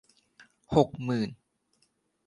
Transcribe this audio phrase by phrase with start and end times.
[0.75, 1.29] หกหมื่น